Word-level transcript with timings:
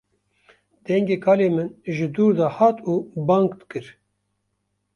Dengê 0.85 1.17
kalê 1.25 1.49
min 1.55 1.67
ji 1.95 2.07
dûr 2.15 2.31
de 2.39 2.47
hat 2.57 2.77
û 2.91 2.93
bang 3.27 3.45
dikir 3.59 3.85